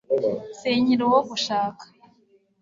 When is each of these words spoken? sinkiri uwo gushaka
sinkiri 0.59 1.03
uwo 1.07 1.19
gushaka 1.29 1.83